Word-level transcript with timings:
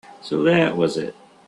So 0.19 0.41
that 0.41 0.75
was 0.75 0.97
it. 0.97 1.13